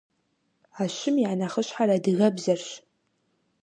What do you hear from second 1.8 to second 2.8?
адыгэбзэрщ.